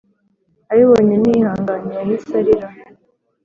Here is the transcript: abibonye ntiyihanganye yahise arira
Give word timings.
abibonye 0.71 1.15
ntiyihanganye 1.17 1.91
yahise 1.99 2.31
arira 2.39 2.67